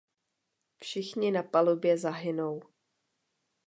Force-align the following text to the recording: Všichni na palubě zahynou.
Všichni 0.77 1.31
na 1.31 1.43
palubě 1.43 1.97
zahynou. 1.97 2.61